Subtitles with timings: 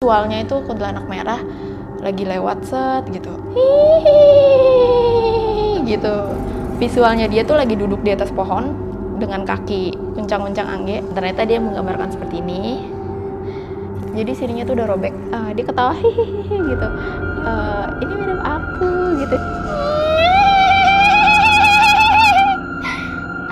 [0.00, 1.44] visualnya itu kuntilanak merah
[2.00, 3.36] lagi lewat set gitu.
[3.52, 4.24] Hihihi,
[5.84, 6.16] gitu.
[6.80, 8.72] Visualnya dia tuh lagi duduk di atas pohon
[9.20, 11.04] dengan kaki uncang-uncang angge.
[11.12, 12.80] Ternyata dia menggambarkan seperti ini.
[14.16, 15.12] Jadi sininya tuh udah robek.
[15.36, 16.88] Ah, dia ketawa hihihi gitu.
[17.44, 19.36] Eh, ini mirip aku gitu.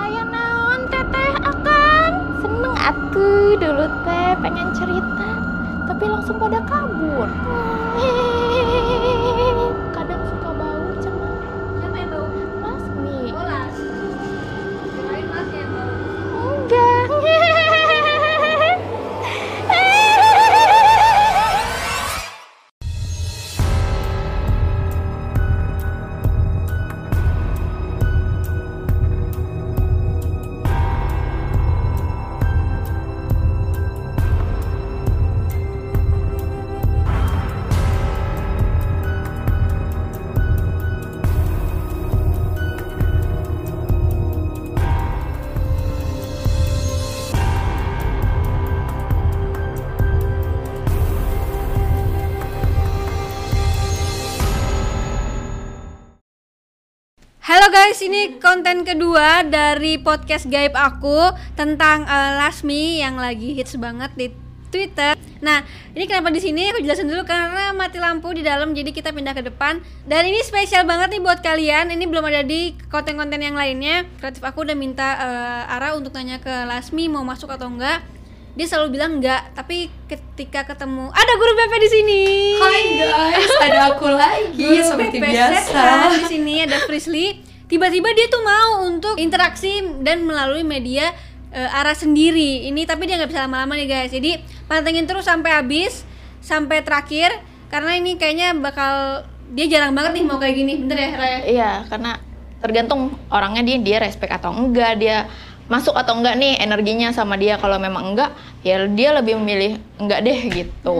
[0.01, 2.41] Ayo naon teteh akang?
[2.41, 4.33] Seneng atuh dulu teh.
[4.41, 5.28] Pengen cerita
[5.99, 7.27] tapi langsung pada kabur.
[7.27, 8.28] Kadang
[58.09, 64.33] ini konten kedua dari podcast gaib aku tentang eh, Lasmi yang lagi hits banget di
[64.73, 65.13] Twitter.
[65.45, 65.61] Nah,
[65.93, 69.37] ini kenapa di sini aku jelasin dulu karena mati lampu di dalam jadi kita pindah
[69.37, 69.81] ke depan.
[70.09, 71.93] Dan ini spesial banget nih buat kalian.
[71.93, 74.09] Ini belum ada di konten-konten yang lainnya.
[74.17, 78.01] Kreatif aku udah minta eh, Ara untuk nanya ke Lasmi mau masuk atau enggak.
[78.57, 82.21] Dia selalu bilang enggak, tapi ketika ketemu ada guru BP di sini.
[82.57, 85.81] Hai guys, ada aku lagi Guru seperti BP biasa.
[86.17, 87.48] Di sini ada Frisly.
[87.69, 91.13] Tiba-tiba dia tuh mau untuk interaksi dan melalui media
[91.53, 92.65] eh, arah sendiri.
[92.65, 94.09] Ini tapi dia nggak bisa lama-lama nih guys.
[94.09, 96.01] Jadi pantengin terus sampai habis,
[96.41, 97.29] sampai terakhir
[97.69, 100.73] karena ini kayaknya bakal dia jarang banget nih mau kayak gini.
[100.81, 101.39] Bener ya, Raya?
[101.45, 102.17] iya karena
[102.59, 105.29] tergantung orangnya dia dia respect atau enggak dia
[105.69, 108.33] masuk atau enggak nih energinya sama dia kalau memang enggak
[108.65, 110.97] ya dia lebih memilih enggak deh gitu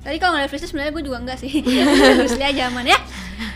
[0.00, 1.60] Tadi kalau nggak ada Frisly sebenarnya gue juga enggak sih.
[2.24, 2.96] Frisly aja aman ya.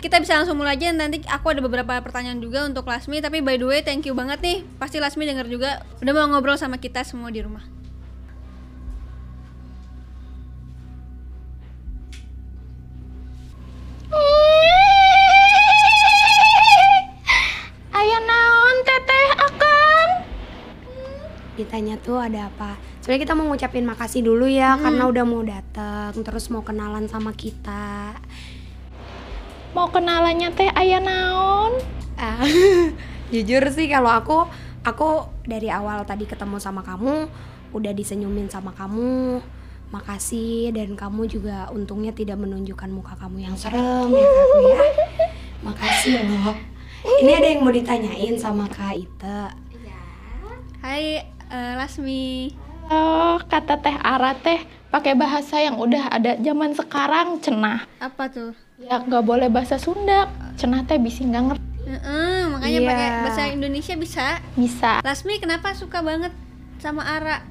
[0.00, 3.56] Kita bisa langsung mulai aja nanti aku ada beberapa pertanyaan juga untuk Lasmi tapi by
[3.60, 4.58] the way thank you banget nih.
[4.80, 7.64] Pasti Lasmi denger juga udah mau ngobrol sama kita semua di rumah.
[17.94, 20.10] Ayo naon teteh akang
[21.56, 22.76] Ditanya tuh ada apa?
[23.00, 27.36] Sebenarnya kita mau ngucapin makasih dulu ya karena udah mau datang, terus mau kenalan sama
[27.36, 28.16] kita.
[29.74, 31.72] Mau kenalannya teh ayah naon
[32.14, 32.38] Ah,
[33.34, 34.46] jujur sih kalau aku,
[34.86, 37.26] aku dari awal tadi ketemu sama kamu,
[37.74, 39.42] udah disenyumin sama kamu.
[39.90, 44.78] Makasih dan kamu juga untungnya tidak menunjukkan muka kamu yang serem ya Kak ya.
[45.66, 46.54] Makasih loh.
[47.04, 49.50] Ini ada yang mau ditanyain sama Kak Ita.
[50.78, 52.54] Hai eh, Lasmi.
[52.86, 58.52] oh kata teh Ara teh pakai bahasa yang udah ada zaman sekarang cenah Apa tuh?
[58.74, 60.26] Ya nggak boleh bahasa Sunda
[60.58, 62.88] cenah teh bisa nggak ngerti Heeh, makanya Iya.
[62.88, 64.26] pakai bahasa Indonesia bisa.
[64.56, 66.32] bisa Lasmi kenapa suka banget
[66.80, 67.44] sama Ara?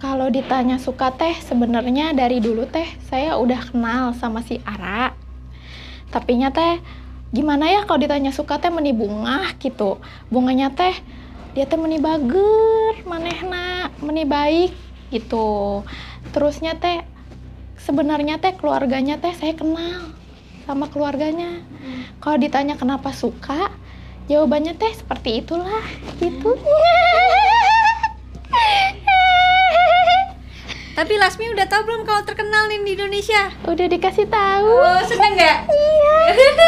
[0.00, 5.12] Kalau ditanya suka teh, sebenarnya dari dulu teh saya udah kenal sama si Ara.
[6.08, 6.80] Tapi nya teh
[7.28, 10.00] gimana ya kalau ditanya suka teh meni bunga gitu.
[10.32, 10.96] Bunganya teh
[11.52, 14.72] dia teh meni bager, manehna meni baik
[15.12, 15.84] gitu.
[16.32, 17.04] Terusnya teh
[17.76, 20.17] sebenarnya teh keluarganya teh saya kenal
[20.68, 21.64] sama keluarganya.
[22.20, 23.72] Kalau ditanya kenapa suka,
[24.28, 25.80] jawabannya teh seperti itulah
[26.20, 26.60] gitu.
[30.92, 33.48] Tapi Lasmi udah tahu belum kalau terkenal nih di Indonesia?
[33.64, 34.66] Udah dikasih tahu.
[34.66, 35.58] Oh, seneng nggak?
[35.70, 36.16] Iya.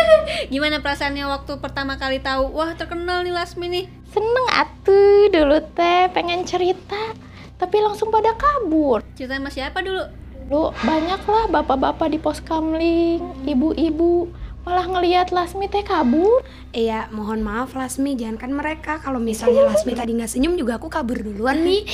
[0.55, 2.55] Gimana perasaannya waktu pertama kali tahu?
[2.55, 3.85] Wah, terkenal nih Lasmi nih.
[4.15, 7.11] Seneng atuh dulu teh pengen cerita,
[7.59, 9.03] tapi langsung pada kabur.
[9.19, 10.20] Ceritanya sama siapa dulu?
[10.51, 14.27] Dulu banyak lah bapak-bapak di pos kamling, ibu-ibu
[14.67, 16.43] malah ngelihat Lasmi teh kabur.
[16.75, 18.99] Iya, mohon maaf Lasmi, jangan kan mereka.
[18.99, 21.87] Kalau misalnya Lasmi tadi nggak senyum juga aku kabur duluan nih.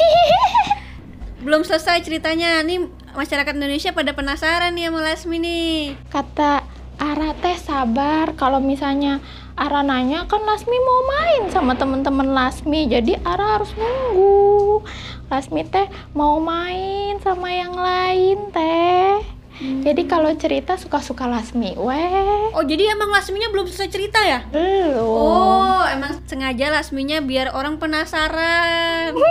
[1.45, 2.65] Belum selesai ceritanya.
[2.65, 5.77] Nih masyarakat Indonesia pada penasaran nih sama Lasmi nih.
[6.09, 6.65] Kata
[6.97, 9.21] Ara teh sabar kalau misalnya
[9.57, 14.85] Ara nanya kan Lasmi mau main sama temen-temen Lasmi jadi Ara harus nunggu.
[15.33, 19.25] Lasmi teh mau main sama yang lain teh.
[19.57, 22.53] Jadi kalau cerita suka-suka Lasmi weh.
[22.53, 24.45] Oh, jadi emang Lasminya belum selesai cerita ya?
[24.53, 25.01] belum.
[25.01, 29.17] Oh, emang sengaja Lasminya biar orang penasaran.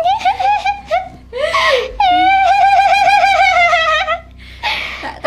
[5.06, 5.22] Ta-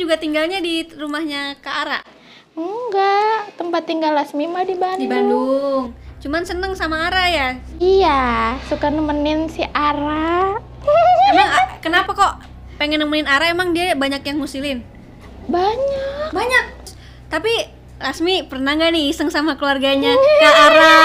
[0.00, 2.15] juga tinggalnya di rumahnya Kak Ara
[2.56, 5.04] Enggak, tempat tinggal Lasmi mah di Bandung.
[5.04, 5.84] di Bandung.
[6.24, 7.48] Cuman seneng sama Ara ya.
[7.76, 10.56] Iya, suka nemenin si Ara.
[11.28, 11.48] Emang
[11.84, 12.32] kenapa kok
[12.80, 13.52] pengen nemenin Ara?
[13.52, 14.80] Emang dia banyak yang musilin?
[15.46, 16.32] Banyak.
[16.32, 16.64] Banyak.
[17.28, 17.52] Tapi
[17.96, 20.96] Lasmi pernah nggak nih iseng sama keluarganya Kak Ara?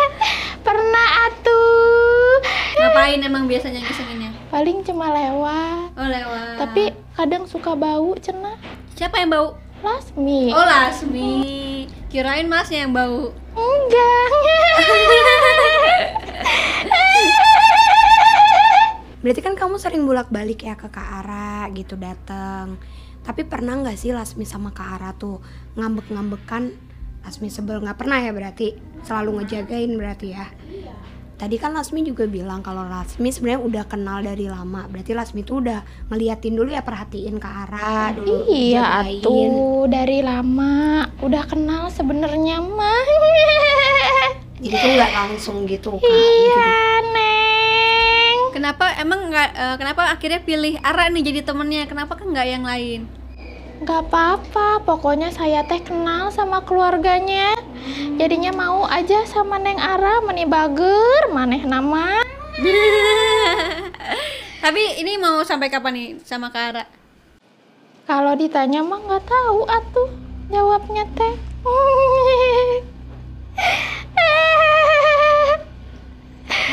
[0.66, 2.40] Pernah atuh.
[2.76, 4.32] Ngapain emang biasanya ngisenginnya?
[4.48, 5.92] Paling cuma lewat.
[5.92, 6.56] Oh lewat.
[6.56, 8.56] Tapi kadang suka bau cenah.
[8.96, 9.57] siapa yang bau?
[9.82, 10.50] Lasmi.
[10.50, 11.30] Oh Lasmi.
[12.10, 13.30] Kirain masnya yang bau.
[13.54, 14.28] Enggak.
[19.18, 22.78] Berarti kan kamu sering bolak-balik ya ke Kak Ara gitu datang.
[23.22, 25.42] Tapi pernah nggak sih Lasmi sama Kak Ara tuh
[25.76, 26.72] ngambek-ngambekan
[27.26, 30.46] Lasmi sebel nggak pernah ya berarti selalu ngejagain berarti ya.
[31.38, 34.90] Tadi kan Lasmi juga bilang kalau Lasmi sebenarnya udah kenal dari lama.
[34.90, 38.50] Berarti Lasmi tuh udah ngeliatin dulu ya perhatiin Kak Ara dulu.
[38.50, 43.06] Iya atuh, dari lama udah kenal sebenarnya mah.
[44.66, 46.10] Jadi tuh nggak langsung gitu gitu.
[46.10, 48.38] iya, Neng.
[48.50, 49.50] Kenapa emang nggak?
[49.54, 51.86] eh, kenapa akhirnya pilih Ara nih jadi temennya?
[51.86, 53.06] Kenapa kan nggak yang lain?
[53.78, 57.54] Gak apa-apa, pokoknya saya teh kenal sama keluarganya.
[58.18, 62.26] Jadinya mau aja sama Neng Ara meni bager maneh nama.
[64.66, 66.90] Tapi ini mau sampai kapan nih sama Kak Ara?
[68.02, 70.10] Kalau ditanya mah nggak tahu atuh
[70.50, 71.34] jawabnya teh.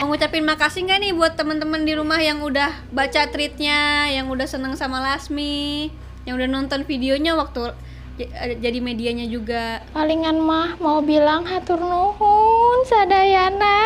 [0.02, 4.46] Mau ngucapin makasih nggak nih buat teman-teman di rumah yang udah baca tweetnya, yang udah
[4.46, 5.90] seneng sama Lasmi,
[6.26, 7.70] yang udah nonton videonya waktu
[8.18, 9.86] eh, jadi medianya juga.
[9.94, 13.78] Palingan mah mau bilang hatur nuhun sadayana.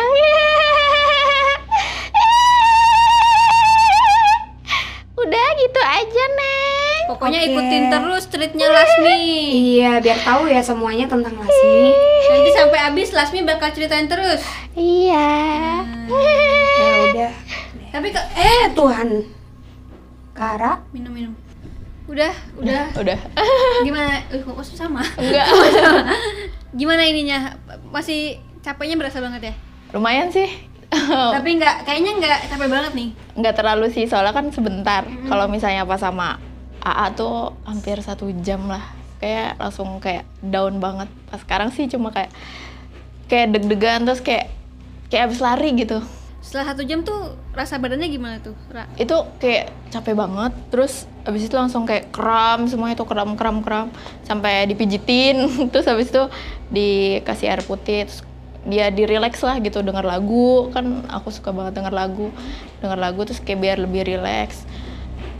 [5.20, 7.02] Udah gitu aja, Neng.
[7.12, 7.52] Pokoknya Oke.
[7.52, 9.20] ikutin terus tweetnya Lasmi.
[9.76, 11.92] Iya biar tahu ya semuanya tentang Lasmi.
[12.32, 14.40] Nanti sampai habis Lasmi bakal ceritain terus.
[14.72, 15.28] Iya.
[16.80, 17.30] Ya udah.
[17.92, 19.28] Tapi ke Eh Tuhan.
[20.32, 21.49] Kara minum minum.
[22.10, 22.84] Udah, udah.
[23.06, 23.18] Udah.
[23.86, 24.18] Gimana?
[24.34, 25.06] Uh, kok sama?
[25.14, 25.46] Enggak.
[26.78, 27.54] Gimana ininya?
[27.94, 29.54] Masih capeknya berasa banget ya?
[29.94, 30.50] Lumayan sih.
[31.38, 33.10] Tapi nggak, kayaknya nggak capek banget nih.
[33.38, 36.42] nggak terlalu sih soalnya kan sebentar kalau misalnya pas sama
[36.82, 38.82] AA tuh hampir satu jam lah
[39.22, 42.34] kayak langsung kayak down banget pas sekarang sih cuma kayak
[43.30, 44.50] kayak deg-degan terus kayak
[45.14, 46.02] kayak abis lari gitu
[46.40, 48.56] Setelah satu jam tuh rasa badannya gimana tuh?
[48.72, 48.88] Ra?
[48.96, 53.88] itu kayak capek banget terus abis itu langsung kayak kram semuanya tuh kram kram kram
[54.24, 56.24] sampai dipijitin terus habis itu
[56.72, 58.22] dikasih air putih terus
[58.68, 62.28] dia di relax lah gitu denger lagu kan aku suka banget denger lagu
[62.84, 64.68] denger lagu terus kayak biar lebih relax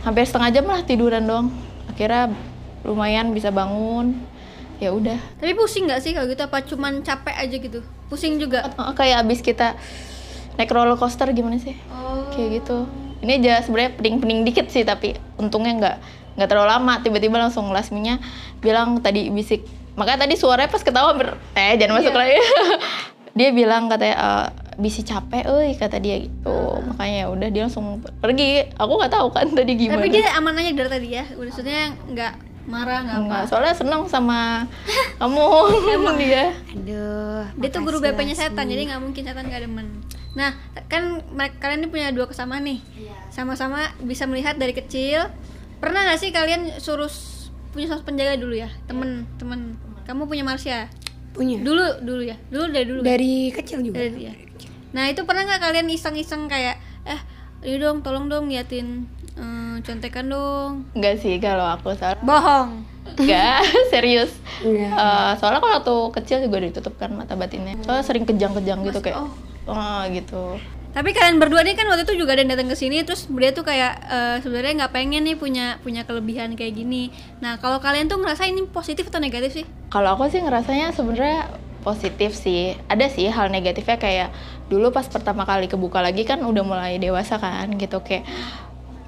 [0.01, 1.53] hampir setengah jam lah tiduran doang
[1.85, 2.33] akhirnya
[2.81, 4.17] lumayan bisa bangun
[4.81, 6.41] ya udah Tapi pusing nggak sih kalau gitu?
[6.41, 7.85] Apa cuman capek aja gitu?
[8.09, 8.65] Pusing juga?
[8.81, 9.77] Oh, kayak abis kita
[10.61, 11.73] naik roller coaster gimana sih?
[11.89, 12.29] Oh.
[12.29, 12.85] kayak gitu.
[13.21, 15.95] Ini aja sebenarnya pening-pening dikit sih tapi untungnya nggak
[16.37, 16.93] nggak terlalu lama.
[17.01, 18.21] Tiba-tiba langsung lasminya
[18.61, 19.65] bilang tadi bisik.
[19.97, 22.37] Makanya tadi suaranya pas ketawa ber eh jangan masuk lagi.
[23.37, 26.83] Dia bilang katanya "Eh, bisi capek euy kata dia gitu.
[26.83, 28.67] Makanya ya udah dia langsung pergi.
[28.75, 30.03] Aku nggak tahu kan tadi gimana.
[30.03, 31.23] Tapi dia aman aja dari tadi ya?
[31.31, 32.33] Maksudnya nggak
[32.67, 33.37] marah nggak apa?
[33.47, 34.67] Soalnya seneng sama
[35.23, 35.47] kamu.
[35.95, 36.15] Emang.
[36.19, 39.87] Dia Aduh Dia tuh guru makasih, BP-nya setan, jadi nggak mungkin setan nggak demen.
[40.31, 40.55] Nah,
[40.87, 42.79] kan mereka kalian ini punya dua kesamaan nih.
[43.27, 45.27] Sama-sama bisa melihat dari kecil.
[45.77, 47.09] Pernah nggak sih kalian suruh
[47.71, 49.75] punya sosok penjaga dulu ya, temen temen.
[50.03, 50.87] Kamu punya Marsha?
[51.31, 52.99] Punya Dulu dulu ya, dulu dari dulu.
[52.99, 53.07] kan?
[53.07, 54.33] Dari kecil juga Dari dia.
[54.91, 57.21] Nah itu pernah nggak kalian iseng-iseng kayak, eh,
[57.63, 60.71] ini dong, tolong dong liatin eh, contekan dong.
[60.91, 62.83] enggak sih kalau aku soalnya Bohong.
[63.15, 64.91] enggak serius Enggak.
[64.91, 69.17] Eh, soalnya kalau waktu kecil juga ditutup kan mata batinnya soalnya sering kejang-kejang gitu kayak
[69.17, 69.31] oh.
[69.71, 70.59] Oh gitu
[70.91, 73.55] Tapi kalian berdua nih kan waktu itu juga ada yang datang ke sini terus dia
[73.55, 77.15] tuh kayak eh, sebenarnya nggak pengen nih punya punya kelebihan kayak gini.
[77.39, 79.65] Nah kalau kalian tuh ngerasa ini positif atau negatif sih?
[79.87, 81.47] Kalau aku sih ngerasanya sebenarnya
[81.79, 82.75] positif sih.
[82.91, 84.29] Ada sih hal negatifnya kayak
[84.67, 88.27] dulu pas pertama kali kebuka lagi kan udah mulai dewasa kan gitu kayak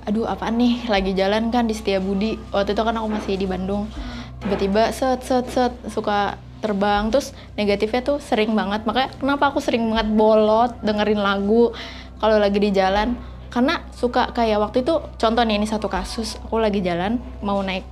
[0.07, 2.39] aduh apaan nih lagi jalan kan di Setiabudi.
[2.55, 3.91] Waktu itu kan aku masih di Bandung.
[4.39, 8.87] Tiba-tiba set set set suka terbang terus negatifnya tuh sering banget.
[8.87, 11.75] Makanya kenapa aku sering banget bolot dengerin lagu
[12.17, 13.19] kalau lagi di jalan.
[13.51, 17.83] Karena suka kayak waktu itu contoh nih ini satu kasus aku lagi jalan mau naik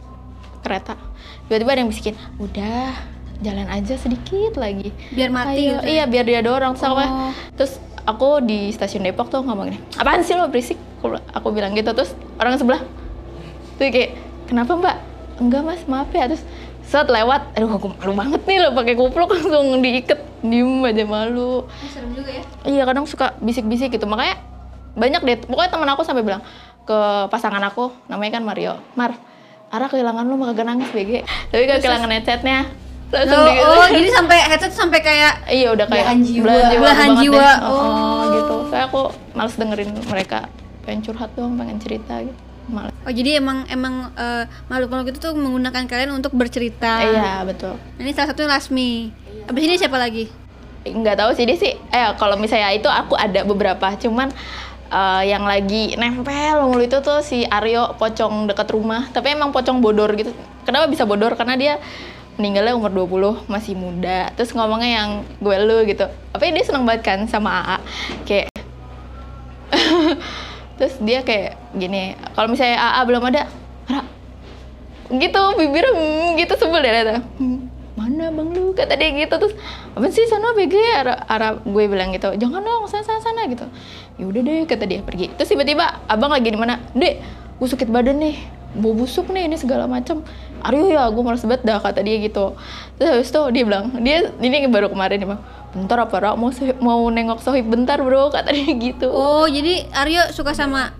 [0.63, 0.95] kereta.
[1.45, 2.95] Tiba-tiba ada yang bisikin udah
[3.41, 4.89] jalan aja sedikit lagi.
[5.11, 5.89] Biar mati Ayo, gitu ya?
[5.91, 7.31] iya biar dia dorong terus aku, Oh.
[7.53, 10.77] terus aku di stasiun Depok tuh ngomong gini apaan sih lo berisik?
[10.97, 12.81] Aku, aku bilang gitu terus orang sebelah
[13.75, 14.97] tuh kayak kenapa mbak?
[15.37, 16.25] Enggak mas maaf ya.
[16.25, 16.41] Terus
[16.91, 17.55] saat lewat.
[17.55, 20.19] Aduh aku malu banget nih lo pakai kupluk langsung diikat.
[20.43, 21.63] Diem aja malu.
[21.87, 22.43] Serem juga ya.
[22.67, 24.03] Iya kadang suka bisik-bisik gitu.
[24.03, 24.43] Makanya
[24.99, 25.37] banyak deh.
[25.47, 26.43] Pokoknya teman aku sampai bilang
[26.83, 26.99] ke
[27.31, 29.13] pasangan aku namanya kan Mario Mar
[29.71, 32.67] Ara kehilangan lu maka nangis BG tapi gak kehilangan headsetnya
[33.11, 36.47] langsung oh, di- oh jadi sampai headset sampai kayak iya udah kayak Belahan jiwa.
[36.47, 37.59] Belahan.
[37.63, 38.21] Oh, oh.
[38.35, 38.55] gitu.
[38.71, 39.01] Kayak aku
[39.35, 40.47] males dengerin mereka.
[40.87, 45.33] Pengen curhat dong pengen cerita gitu males oh jadi emang emang eh, makhluk-makhluk itu tuh
[45.33, 47.01] menggunakan kalian untuk bercerita.
[47.01, 47.75] Iya betul.
[47.97, 49.09] Ini salah satunya Lasmi.
[49.49, 50.29] Abis ini siapa lagi?
[50.85, 53.93] Nggak tahu sih dia sih eh kalau misalnya itu aku ada beberapa.
[53.97, 54.29] Cuman
[54.93, 59.09] eh, yang lagi nempel mulu itu tuh si Aryo pocong dekat rumah.
[59.09, 60.33] Tapi emang pocong bodor gitu.
[60.65, 61.33] Kenapa bisa bodor?
[61.33, 61.73] Karena dia
[62.37, 64.29] meninggalnya umur 20 masih muda.
[64.37, 65.09] Terus ngomongnya yang
[65.41, 66.05] gue lu gitu.
[66.31, 67.77] Apa dia seneng banget kan sama AA
[68.25, 68.50] kayak
[70.81, 73.45] terus dia kayak gini kalau misalnya AA belum ada
[73.85, 74.01] Ra,
[75.13, 77.21] gitu bibir hmm, gitu sebel deh liatnya.
[77.37, 78.73] Hmm, mana bang lu?
[78.73, 79.53] Kata dia gitu terus
[79.93, 83.69] apa sih sana BG arah, arah gue bilang gitu jangan dong sana sana sana gitu.
[84.17, 85.29] Ya udah deh kata dia pergi.
[85.37, 87.21] Terus tiba-tiba abang lagi di mana dek
[87.61, 90.23] gue sakit badan nih bau busuk nih ini segala macam
[90.63, 92.55] Aryo ya gue malas banget dah kata dia gitu.
[92.95, 96.31] Terus habis itu dia bilang dia ini baru kemarin dia bilang bentar apa Ra?
[96.35, 96.51] mau
[96.83, 99.07] mau nengok sohib bentar bro kata dia gitu.
[99.11, 100.91] Oh jadi Aryo suka sama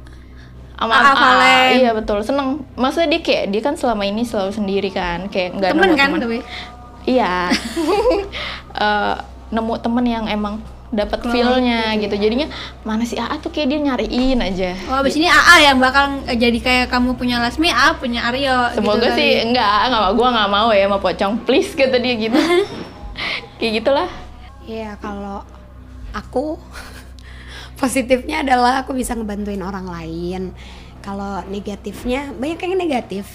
[0.81, 1.71] sama AA Valen.
[1.77, 2.25] iya betul.
[2.25, 2.65] Seneng.
[2.73, 5.29] Maksudnya dia kayak dia kan selama ini selalu sendiri kan.
[5.29, 6.19] Kayak nggak temen kan teman.
[6.25, 6.39] tapi.
[7.05, 7.33] Iya.
[8.71, 9.15] Eh,
[9.51, 12.51] nemu temen yang emang dapat feel-nya gitu jadinya
[12.83, 14.71] mana si AA tuh kayak dia nyariin aja.
[14.91, 18.75] Oh abis ini AA yang bakal eh, jadi kayak kamu punya Lasmi AA punya Aryo
[18.75, 19.47] semoga gitu sih kali.
[19.51, 21.33] enggak nggak gua nggak mau ya sama pocong.
[21.47, 22.39] Please kata dia gitu.
[23.59, 24.07] Kayak gitulah
[24.71, 25.43] Iya, kalau
[26.15, 26.55] aku
[27.81, 30.55] positifnya adalah aku bisa ngebantuin orang lain.
[31.03, 33.27] Kalau negatifnya banyak yang negatif.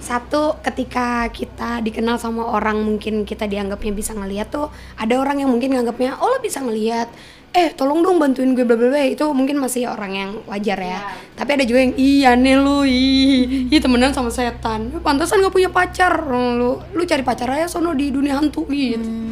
[0.00, 5.52] Satu, ketika kita dikenal sama orang mungkin kita dianggapnya bisa ngeliat tuh ada orang yang
[5.52, 7.12] mungkin nganggapnya oh lo bisa ngeliat.
[7.52, 9.04] Eh tolong dong bantuin gue bla bla bla.
[9.04, 11.04] Itu mungkin masih orang yang wajar ya.
[11.36, 14.88] Tapi ada juga yang iya nih lu ih, temenan sama setan.
[15.04, 16.16] Pantasan gak punya pacar.
[16.32, 19.28] Lu lu cari pacar aja sono di dunia hantu gitu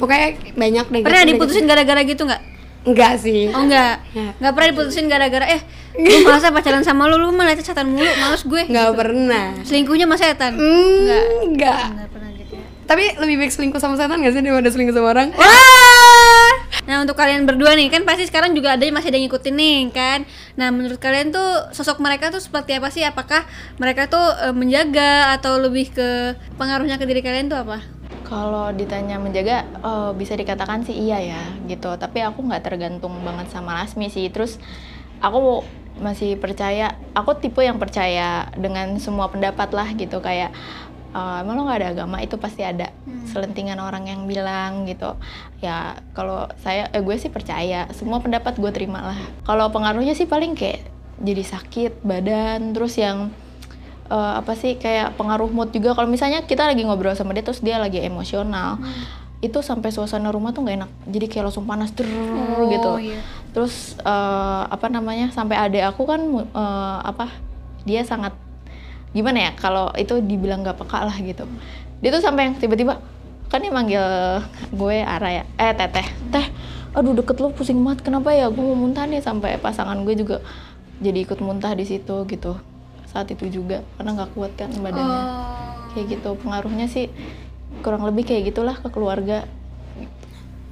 [0.00, 2.42] pokoknya banyak deh pernah diputusin gara-gara gitu nggak?
[2.80, 3.52] Enggak sih.
[3.52, 4.32] Oh enggak Ya.
[4.40, 5.60] nggak pernah diputusin gara-gara eh
[5.92, 8.62] gue masa pacaran sama lu lu malah setan mulu males gue.
[8.64, 9.46] Nggak pernah.
[9.60, 10.52] Selingkuhnya sama setan?
[10.56, 12.08] Enggak enggak nggak.
[12.08, 12.64] Pernah gitu ya.
[12.88, 15.28] Tapi lebih baik selingkuh sama setan gak sih daripada selingkuh sama orang?
[15.36, 16.50] Wah!
[16.88, 19.54] Nah untuk kalian berdua nih kan pasti sekarang juga ada yang masih ada yang ngikutin
[19.54, 20.18] nih kan.
[20.56, 23.04] Nah menurut kalian tuh sosok mereka tuh seperti apa sih?
[23.04, 23.44] Apakah
[23.76, 26.08] mereka tuh eh, menjaga atau lebih ke
[26.56, 27.99] pengaruhnya ke diri kalian tuh apa?
[28.30, 31.90] Kalau ditanya menjaga, eh, bisa dikatakan sih iya ya gitu.
[31.98, 34.30] Tapi aku nggak tergantung banget sama Lasmi sih.
[34.30, 34.62] Terus
[35.18, 35.66] aku
[35.98, 40.22] masih percaya, aku tipe yang percaya dengan semua pendapat lah gitu.
[40.22, 40.54] Kayak
[41.10, 42.94] eh, emang lo nggak ada agama itu pasti ada
[43.26, 45.18] selentingan orang yang bilang gitu.
[45.58, 47.90] Ya kalau saya, eh, gue sih percaya.
[47.98, 49.18] Semua pendapat gue terima lah.
[49.42, 50.86] Kalau pengaruhnya sih paling kayak
[51.18, 53.34] jadi sakit badan, terus yang
[54.10, 55.94] eh, apa sih kayak pengaruh mood juga.
[55.94, 58.82] Kalau misalnya kita lagi ngobrol sama dia terus dia lagi emosional
[59.40, 60.90] itu sampai suasana rumah tuh nggak enak.
[61.08, 62.10] Jadi kayak langsung panas der
[62.68, 62.90] gitu.
[63.00, 63.20] iya.
[63.50, 67.30] terus eh, apa namanya sampai adek aku kan eh, apa
[67.86, 68.36] dia sangat
[69.10, 71.48] gimana ya kalau itu dibilang gak peka lah gitu.
[72.04, 73.00] Dia tuh sampai yang tiba-tiba
[73.50, 74.04] kan dia manggil
[74.70, 76.06] gue Ara ya eh teteh.
[76.30, 76.46] Teh
[76.94, 78.06] aduh deket lu pusing banget.
[78.06, 78.46] Kenapa ya?
[78.52, 80.38] Gue mau muntah nih sampai pasangan gue juga
[81.00, 82.69] jadi ikut muntah di situ gitu
[83.10, 85.22] saat itu juga karena nggak kuat kan badannya.
[85.22, 85.38] Oh.
[85.90, 87.10] kayak gitu pengaruhnya sih
[87.82, 89.46] kurang lebih kayak gitulah ke keluarga.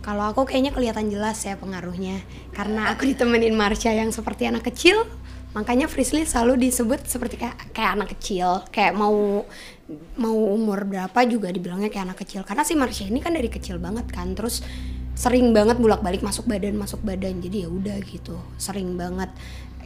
[0.06, 2.22] Kalau aku kayaknya kelihatan jelas ya pengaruhnya.
[2.54, 5.04] Karena aku ditemenin Marsha yang seperti anak kecil
[5.56, 8.62] Makanya Frisly selalu disebut seperti kayak, kayak anak kecil.
[8.68, 9.48] Kayak mau
[10.20, 12.44] mau umur berapa juga dibilangnya kayak anak kecil.
[12.44, 14.60] Karena si Marsha ini kan dari kecil banget kan Terus
[15.18, 17.40] sering banget bolak-balik masuk badan masuk badan.
[17.40, 19.32] Jadi ya udah gitu sering banget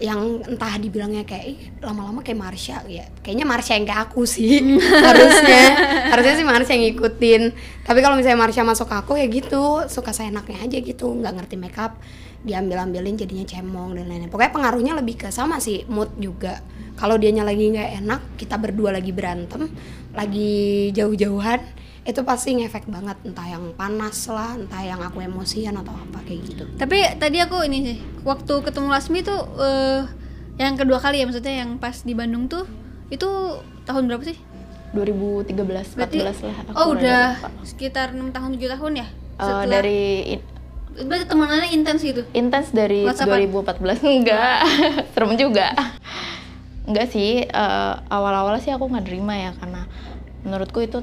[0.02, 3.06] yang entah dibilangnya kayak "Ih, lama-lama kayak Marsha ya.
[3.22, 4.58] Kayaknya Marsha yang kayak aku sih.
[5.06, 5.62] Harusnya.
[6.10, 7.42] Harusnya sih Marsha yang ngikutin.
[7.86, 9.86] Tapi kalau misalnya Marsha masuk ke aku ya gitu.
[9.86, 11.06] Suka seenaknya aja gitu.
[11.14, 12.02] Nggak ngerti makeup.
[12.42, 14.26] Diambil-ambilin jadinya cemong dan lain-lain.
[14.26, 16.58] Pokoknya pengaruhnya lebih ke sama sih mood juga.
[16.98, 19.70] Kalau dianya lagi nggak enak kita berdua lagi berantem
[20.12, 21.60] lagi jauh-jauhan
[22.02, 26.40] itu pasti ngefek banget entah yang panas lah entah yang aku emosian atau apa kayak
[26.44, 30.02] gitu Tapi tadi aku ini sih waktu ketemu Lasmi tuh eh,
[30.58, 32.66] yang kedua kali ya maksudnya yang pas di Bandung tuh
[33.06, 33.28] itu
[33.84, 34.34] tahun berapa sih?
[34.92, 35.54] 2013
[35.96, 37.48] Berarti 14 lah aku oh udah lupa.
[37.64, 39.06] sekitar enam tahun tujuh tahun ya?
[39.38, 40.02] Eh, dari
[40.36, 40.46] in-
[40.92, 42.20] berarti temenannya intens gitu.
[42.32, 43.48] intens dari WhatsAppan?
[43.48, 44.58] 2014 enggak
[45.14, 45.72] serem juga
[46.84, 49.86] enggak sih eh, awal-awal sih aku nggak terima ya karena
[50.42, 51.00] menurutku itu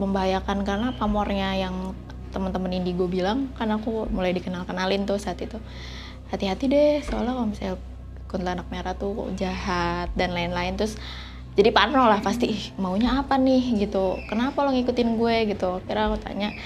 [0.00, 1.92] membahayakan karena pamornya yang
[2.32, 5.60] teman-teman indigo bilang kan aku mulai dikenal kenalin tuh saat itu.
[6.32, 7.76] Hati-hati deh soalnya kalau misalnya
[8.24, 10.72] kuntilanak merah tuh jahat dan lain-lain.
[10.80, 10.96] Terus
[11.52, 13.76] jadi parno lah pasti "Ih, maunya apa nih?
[13.84, 14.24] Gitu.
[14.24, 15.36] Kenapa lo ngikutin gue?
[15.52, 15.70] Gitu.
[15.84, 16.56] Kira aku tanya.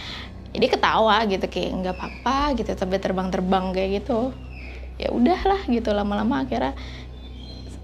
[0.54, 4.30] Jadi ketawa gitu kayak nggak apa-apa gitu sampai terbang-terbang kayak gitu.
[4.96, 6.78] Ya udahlah gitu lama-lama akhirnya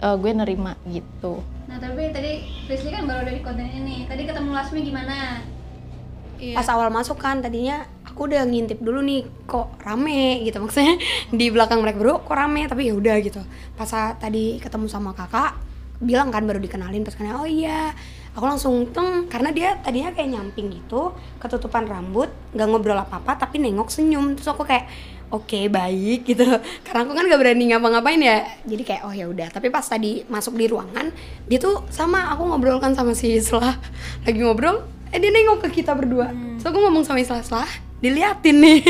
[0.00, 1.42] eh, gue nerima gitu
[1.72, 4.04] Nah tapi tadi Frisly kan baru dari konten ini.
[4.04, 5.40] Tadi ketemu Lasmi gimana?
[6.42, 6.58] Iya.
[6.58, 10.98] pas awal masuk kan tadinya aku udah ngintip dulu nih kok rame gitu maksudnya
[11.30, 13.38] di belakang mereka berdua kok rame tapi ya udah gitu
[13.78, 13.86] pas
[14.18, 15.54] tadi ketemu sama kakak
[16.02, 17.94] bilang kan baru dikenalin terus kan oh iya
[18.34, 22.26] aku langsung teng karena dia tadinya kayak nyamping gitu ketutupan rambut
[22.58, 24.90] nggak ngobrol apa apa tapi nengok senyum terus aku kayak
[25.32, 26.44] oke baik gitu.
[26.84, 28.44] Karena aku kan gak berani ngapa-ngapain ya.
[28.68, 29.48] Jadi kayak oh ya udah.
[29.48, 31.08] Tapi pas tadi masuk di ruangan
[31.48, 33.80] dia tuh sama aku ngobrol kan sama si Islah.
[34.28, 36.30] Lagi ngobrol eh dia nengok ke kita berdua.
[36.30, 37.68] Terus aku ngomong sama Islah Islah
[38.04, 38.80] diliatin nih.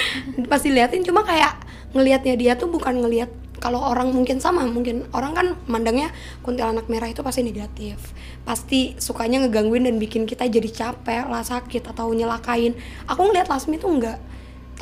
[0.50, 1.62] Pas diliatin cuma kayak
[1.94, 3.30] ngelihatnya dia tuh bukan ngelihat
[3.62, 4.66] kalau orang mungkin sama.
[4.66, 6.10] Mungkin orang kan mandangnya
[6.42, 7.94] kuntilanak merah itu pasti negatif.
[8.42, 12.74] Pasti sukanya ngegangguin dan bikin kita jadi capek lah sakit atau nyelakain.
[13.06, 14.18] Aku ngeliat Lasmi tuh enggak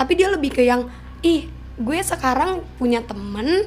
[0.00, 0.88] tapi dia lebih ke yang
[1.20, 1.48] ih
[1.80, 3.64] gue sekarang punya temen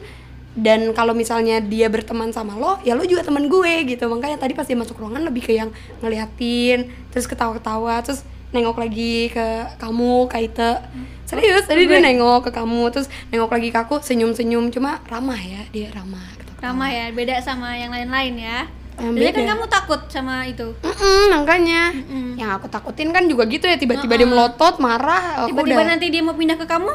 [0.54, 4.54] dan kalau misalnya dia berteman sama lo ya lo juga temen gue gitu makanya tadi
[4.54, 8.22] pas dia masuk ruangan lebih ke yang ngeliatin terus ketawa-ketawa terus
[8.54, 9.46] nengok lagi ke
[9.82, 10.78] kamu Kaite
[11.26, 15.66] serius tadi dia nengok ke kamu terus nengok lagi ke aku senyum-senyum cuma ramah ya
[15.74, 16.62] dia ramah ketawa-ketawa.
[16.64, 18.60] Ramah ya, beda sama yang lain-lain ya.
[18.96, 19.52] Yang Jadi kan beda.
[19.52, 20.68] kamu takut sama itu.
[20.80, 22.40] Mm-mm, makanya Mm-mm.
[22.40, 26.22] yang aku takutin kan juga gitu ya tiba-tiba dia melotot marah Tiba-tiba udah nanti dia
[26.22, 26.94] mau pindah ke kamu,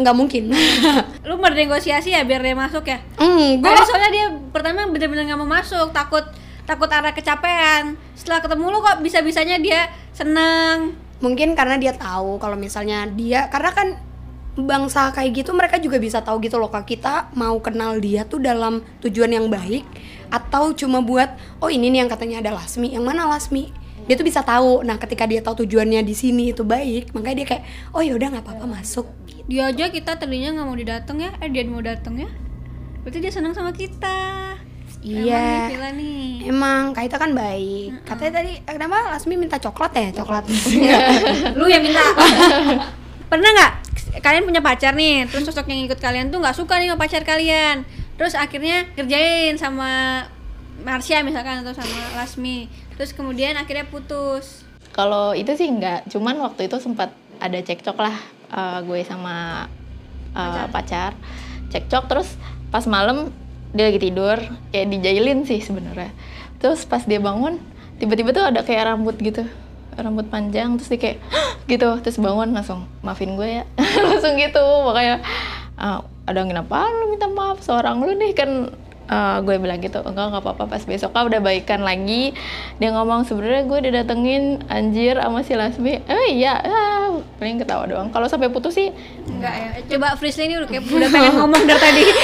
[0.00, 0.50] nggak mungkin
[1.28, 2.98] lu bernegosiasi ya biar dia masuk ya.
[3.20, 6.24] mm, gue Tadi soalnya dia pertama bener-bener nggak mau masuk, takut
[6.64, 7.98] takut arah kecapean.
[8.14, 10.94] Setelah ketemu lu kok bisa-bisanya dia seneng.
[11.20, 13.92] mungkin karena dia tahu kalau misalnya dia karena kan
[14.56, 18.40] bangsa kayak gitu mereka juga bisa tahu gitu loh kak kita mau kenal dia tuh
[18.40, 19.84] dalam tujuan yang baik
[20.32, 21.28] atau cuma buat
[21.60, 23.68] oh ini nih yang katanya ada Lasmi yang mana Lasmi
[24.08, 27.46] dia tuh bisa tahu nah ketika dia tahu tujuannya di sini itu baik makanya dia
[27.52, 29.06] kayak oh ya udah nggak apa-apa masuk
[29.50, 32.30] Dia aja kita tadinya nggak mau didateng ya, eh dia mau dateng ya.
[33.02, 34.54] Berarti dia seneng sama kita.
[35.02, 35.66] iya.
[35.74, 38.06] Emang nih, emang Kaita kan baik.
[38.06, 40.22] Katanya tadi eh, kenapa Lasmi minta coklat ya?
[40.22, 40.46] Coklat.
[41.58, 41.98] Lu yang minta.
[43.30, 43.72] Pernah nggak
[44.22, 45.26] kalian punya pacar nih?
[45.26, 47.82] Terus sosok yang ikut kalian tuh nggak suka nih sama pacar kalian.
[48.14, 50.22] Terus akhirnya kerjain sama
[50.86, 52.70] Marsha misalkan atau sama Lasmi.
[52.94, 54.62] Terus kemudian akhirnya putus.
[54.94, 57.10] Kalau itu sih enggak, cuman waktu itu sempat
[57.42, 58.14] ada cekcok lah
[58.50, 59.66] eh, gue sama
[60.34, 61.14] eh, pacar.
[61.70, 62.28] Cekcok terus
[62.70, 63.30] pas malam
[63.70, 64.38] dia lagi tidur,
[64.74, 66.10] kayak dijailin sih sebenarnya.
[66.58, 67.62] Terus pas dia bangun,
[68.02, 69.46] tiba-tiba tuh ada kayak rambut gitu.
[69.94, 71.18] Rambut panjang terus dia kayak
[71.70, 73.64] gitu, terus bangun langsung maafin gue ya.
[74.10, 75.22] langsung gitu, makanya
[75.80, 78.70] "Ah, ada angin apa lu minta maaf seorang lu nih kan
[79.10, 82.30] Eh, gue bilang gitu enggak nggak apa-apa pas besok udah baikan lagi
[82.78, 87.09] dia ngomong sebenarnya gue didatengin anjir sama si Lasmi eh iya ah,
[87.40, 88.92] paling ketawa doang kalau sampai putus sih
[89.26, 92.02] enggak ya coba Frisly ini udah kayak udah pengen ngomong dari tadi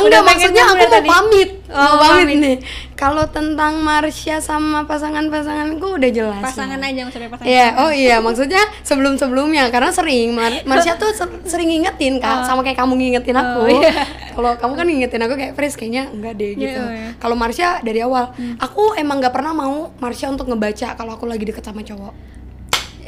[0.00, 2.38] Udah enggak maksudnya aku dari mau pamit Oh, mau pamit, pamit.
[2.40, 2.56] nih
[2.96, 6.88] kalau tentang Marsha sama pasangan-pasanganku udah jelas pasangan ya.
[6.90, 11.70] aja usah pasangan Iya, oh iya, maksudnya sebelum-sebelumnya karena sering Mar Marsha tuh se- sering
[11.70, 13.60] ngingetin kak, sama kayak kamu ngingetin aku.
[13.62, 14.04] Oh, iya.
[14.36, 16.80] Kalau kamu kan ngingetin aku kayak Fris kayaknya enggak deh gitu.
[16.82, 17.08] Iya, iya.
[17.16, 21.44] Kalau Marsha dari awal, aku emang nggak pernah mau Marsha untuk ngebaca kalau aku lagi
[21.44, 22.12] deket sama cowok.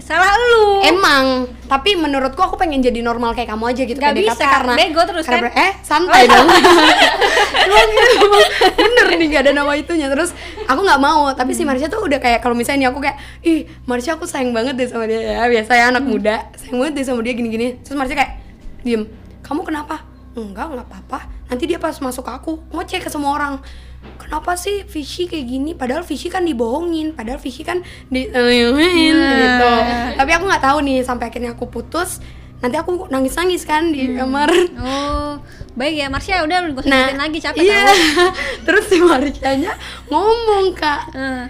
[0.02, 0.82] Salah lu.
[0.82, 4.74] Emang, tapi menurutku aku pengen jadi normal kayak kamu aja gitu Nggak PDKT bisa, karena
[4.74, 5.62] bego terus karena kan?
[5.62, 6.46] eh santai dong.
[7.62, 8.26] Emang gitu,
[8.74, 10.10] bener nih gak ada nama itunya.
[10.10, 10.34] Terus
[10.66, 13.64] aku nggak mau tapi si Marsha tuh udah kayak kalau misalnya nih aku kayak ih
[13.86, 17.04] Marsha aku sayang banget deh sama dia ya biasa ya anak muda sayang banget deh
[17.06, 17.78] sama dia gini-gini.
[17.80, 18.32] Terus Marsha kayak
[18.82, 19.06] diem.
[19.40, 20.02] Kamu kenapa?
[20.34, 21.20] Enggak nggak apa-apa.
[21.46, 23.54] Nanti dia pas masuk ke aku ngoceh ke semua orang
[24.18, 25.70] kenapa sih Fishy kayak gini?
[25.74, 29.72] Padahal Fishy kan dibohongin padahal Fishy kan di gitu.
[30.18, 32.22] Tapi aku nggak tahu nih sampai akhirnya aku putus
[32.62, 34.50] nanti aku nangis nangis kan di kamar.
[34.78, 37.88] Oh baik ya Marsha udah lu usah nah lagi capek iya.
[37.88, 37.96] tau
[38.68, 39.72] terus si Marcianya
[40.12, 41.00] ngomong kak.
[41.16, 41.44] Eh,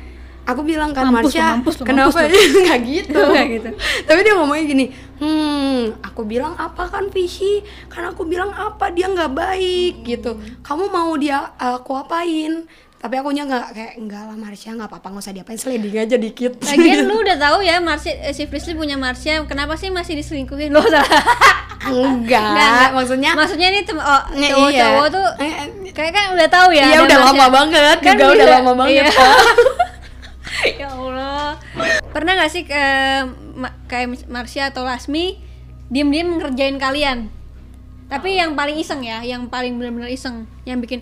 [0.47, 2.19] aku bilang kan Mampus Marsha mampus kenapa
[2.63, 3.19] nggak gitu.
[3.35, 3.71] Nggak gitu.
[4.07, 4.87] tapi dia ngomongnya gini
[5.23, 10.91] hmm aku bilang apa kan Fishy kan aku bilang apa dia nggak baik gitu kamu
[10.91, 12.67] mau dia aku apain
[12.99, 16.55] tapi akunya nggak kayak enggak lah Marsha nggak apa-apa nggak usah diapain sliding aja dikit
[16.61, 20.71] Lagian lu udah tahu ya Marsha eh, si Frisly punya Marsha, kenapa sih masih diselingkuhin?
[20.71, 21.03] Lo salah.
[21.83, 22.89] enggak, enggak.
[22.95, 24.49] maksudnya Maksudnya nih tem- oh, Iya.
[24.49, 25.53] cowok-cowok tuh Eh,
[25.91, 26.85] kayak kan udah tahu ya.
[26.85, 27.31] Iya ada udah Marsha.
[27.35, 28.95] lama banget, Kan juga udah lama banget.
[28.95, 29.11] Iya.
[30.79, 31.59] Ya Allah.
[32.13, 32.83] Pernah gak sih ke
[33.57, 35.41] ma- kayak Marsha atau Lasmi
[35.89, 37.33] diem-diem ngerjain kalian?
[38.13, 41.01] Tapi yang paling iseng ya, yang paling benar-benar iseng, yang bikin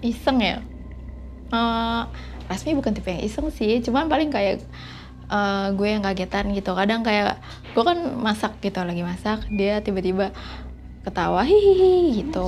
[0.00, 0.62] iseng ya?
[1.50, 2.02] Eh
[2.48, 4.62] Rasmi bukan tipe yang iseng sih cuman paling kayak
[5.28, 6.72] eh, gue yang kagetan gitu.
[6.72, 7.42] Kadang kayak
[7.74, 10.30] gue kan masak gitu lagi masak dia tiba-tiba
[11.02, 12.46] ketawa hihihi gitu.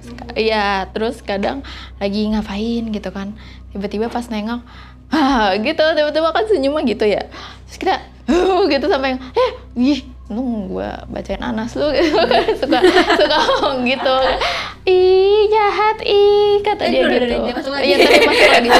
[0.00, 1.60] Seka- iya terus kadang
[2.00, 3.36] lagi ngapain gitu kan.
[3.70, 4.64] Tiba-tiba pas nengok
[5.10, 7.22] ah gitu tiba-tiba kan senyumnya gitu ya.
[7.64, 7.94] Terus kita
[8.28, 11.88] "Huh," gitu sampai yang eh wih nung gue bacain anas lu?
[11.88, 12.78] Gitu kan suka
[13.16, 14.16] suka ngomong gitu.
[14.84, 17.36] Ih jahat ih kata Eh, dia udah, gitu.
[17.80, 18.68] iya tapi masuk lagi.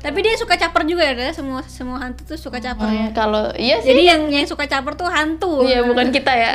[0.00, 3.04] Tapi dia suka caper juga ya, semua semua hantu tuh suka caper ya.
[3.04, 3.90] Hmm, kalau iya sih.
[3.90, 5.66] Jadi yang yang suka caper tuh hantu.
[5.66, 6.54] iya bukan kita ya.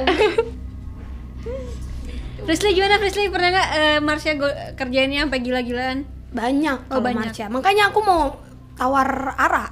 [2.41, 3.27] Frisly gimana Frisly?
[3.27, 4.31] Pernah nggak eh, Marsha
[4.73, 5.97] kerjainnya sampai gila-gilaan?
[6.35, 7.31] Banyak Oh, kalau banyak.
[7.31, 7.45] Marsha.
[7.47, 8.35] Makanya aku mau
[8.75, 9.65] tawar Ara.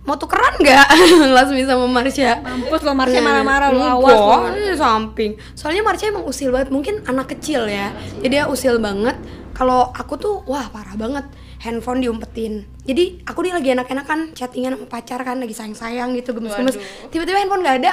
[0.00, 0.86] Mau tukeran nggak
[1.36, 2.40] Lasmi sama Marsha?
[2.40, 4.36] Mampus lo Marsha marah-marah lo awas lo.
[4.50, 5.30] di samping.
[5.52, 7.92] Soalnya Marsha emang usil banget, mungkin anak kecil ya.
[8.18, 9.14] Jadi dia usil banget.
[9.52, 11.28] Kalau aku tuh wah parah banget.
[11.60, 12.64] Handphone diumpetin.
[12.80, 16.80] Jadi aku dia lagi enak-enakan chattingan sama pacar kan lagi sayang-sayang gitu gemes-gemes.
[17.12, 17.92] Tiba-tiba handphone nggak ada.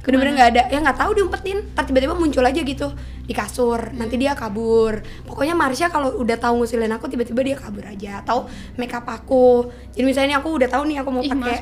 [0.00, 0.62] Bener-bener nggak ada.
[0.68, 1.58] Ya nggak tahu diumpetin.
[1.72, 2.88] Ntar tiba-tiba muncul aja gitu
[3.20, 3.92] di kasur.
[3.92, 4.98] Nanti dia kabur.
[5.22, 8.20] Pokoknya Marsha kalau udah tahu ngusilin aku tiba-tiba dia kabur aja.
[8.20, 9.68] Atau make up aku.
[9.92, 11.58] Jadi misalnya aku udah tahu nih aku mau pakai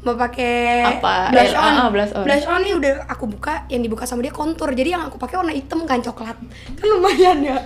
[0.00, 0.56] mau pakai
[0.96, 1.14] Apa?
[1.28, 1.72] blush Eh, on.
[1.72, 2.24] ah, ah, blush on.
[2.24, 4.70] Blush on nih udah aku buka, yang dibuka sama dia kontur.
[4.70, 6.38] Jadi yang aku pakai warna hitam kan coklat.
[6.78, 7.58] Kan lumayan ya.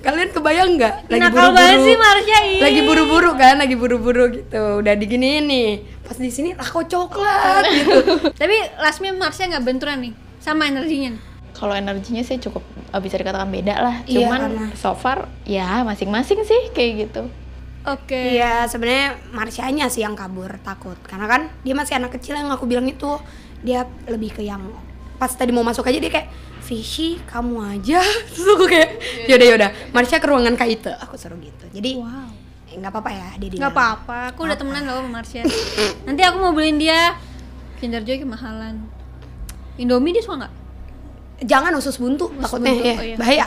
[0.00, 0.94] Kalian kebayang nggak?
[1.10, 1.82] Lagi buru-buru.
[1.82, 2.38] sih Marsha.
[2.62, 4.62] Lagi buru-buru kan, lagi buru-buru gitu.
[4.80, 5.70] Udah diginiin nih.
[6.04, 7.96] Pas di sini kok coklat gitu.
[8.30, 11.16] Tapi Lasmi Marsha nggak benturan nih sama energinya.
[11.50, 15.80] kalau energinya sih cukup eh, bisa dikatakan beda lah Iya, cuman karena- so far ya
[15.82, 17.22] masing-masing sih kayak gitu
[17.86, 18.16] Oke.
[18.34, 20.96] Iya, sebenarnya Marsyanya sih yang kabur takut.
[21.00, 23.06] Karena kan dia masih anak kecil yang aku bilang itu
[23.60, 24.72] dia lebih ke yang
[25.14, 28.90] pas tadi mau masuk aja dia kayak Fishy kamu aja terus aku kayak
[29.26, 32.28] yaudah yaudah Marsha ke ruangan Kak Ite aku suruh gitu jadi Wow.
[32.70, 33.78] Eh, nggak apa-apa ya dia di Nggak dalam.
[33.78, 35.42] apa-apa, aku udah temenan loh sama Marsha.
[36.08, 37.16] Nanti aku mau beliin dia
[37.80, 38.80] Kinder Joy kemahalan.
[39.76, 40.54] Indomie dia suka nggak?
[41.42, 43.16] jangan usus buntu takutnya buntu, ya oh iya.
[43.18, 43.46] bahaya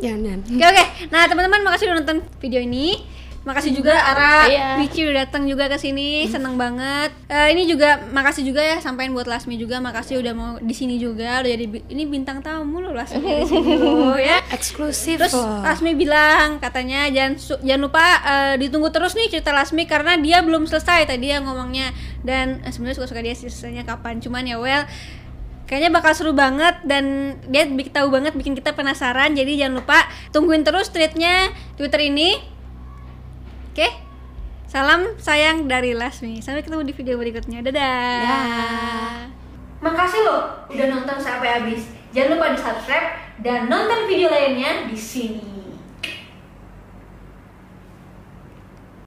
[0.00, 0.84] jangan Oke oke.
[1.10, 3.04] Nah teman-teman makasih udah nonton video ini.
[3.44, 4.80] Makasih juga Ara, Iya.
[4.80, 7.12] Vici udah datang juga ke sini, seneng banget.
[7.28, 10.96] Eh, ini juga makasih juga ya sampaikan buat Lasmi juga, makasih udah mau di sini
[10.96, 14.40] juga, udah jadi ini bintang tamu loh Lasmi di sini loh ya.
[14.48, 15.60] eksklusif Terus loh.
[15.60, 20.64] Lasmi bilang katanya jangan jangan lupa eh, ditunggu terus nih cerita Lasmi karena dia belum
[20.64, 24.88] selesai tadi ya ngomongnya dan eh, sebenarnya suka-suka dia sih selesainya kapan cuman ya well
[25.64, 27.04] kayaknya bakal seru banget dan
[27.44, 29.96] dia bikin tahu banget bikin kita penasaran jadi jangan lupa
[30.28, 32.36] tungguin terus tweetnya Twitter ini
[33.74, 33.90] oke.
[34.70, 37.58] Salam sayang dari Lasmi sampai ketemu di video berikutnya.
[37.58, 38.22] Dadah.
[38.22, 39.18] Dah.
[39.82, 41.90] makasih loh udah nonton sampai habis.
[42.14, 43.08] Jangan lupa di subscribe
[43.42, 45.53] dan nonton video lainnya di sini